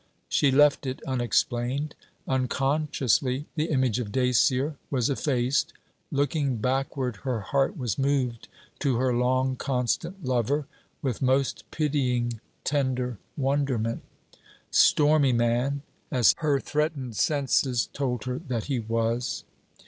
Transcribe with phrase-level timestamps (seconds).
[0.27, 1.93] She left it unexplained.
[2.27, 5.73] Unconsciously the image of Dacier was effaced.
[6.11, 8.47] Looking backward, her heart was moved
[8.79, 10.65] to her long constant lover
[11.03, 14.01] with most pitying tender wonderment
[14.71, 19.43] stormy man, as her threatened senses told her that he was.